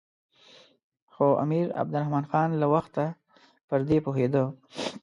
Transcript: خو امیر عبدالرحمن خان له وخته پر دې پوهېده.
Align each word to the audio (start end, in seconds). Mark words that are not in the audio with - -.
خو 1.13 1.27
امیر 1.43 1.67
عبدالرحمن 1.81 2.25
خان 2.31 2.49
له 2.61 2.67
وخته 2.73 3.05
پر 3.67 3.79
دې 3.87 3.97
پوهېده. 4.05 4.43